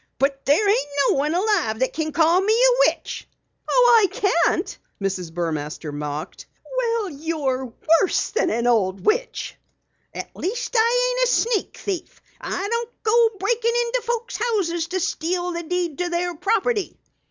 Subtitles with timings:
[0.17, 3.27] "But there ain't no one alive can call me a witch!"
[3.69, 5.31] "Oh, I can't?" Mrs.
[5.31, 6.47] Burmaster mocked.
[6.75, 9.55] "Well, you're worse than an old witch!"
[10.11, 12.19] "At least I ain't a sneak thief!
[12.39, 16.97] I don't go breakin' into folks' houses to steal the deed to their property!"